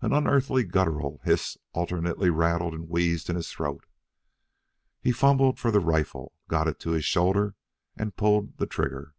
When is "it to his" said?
6.68-7.04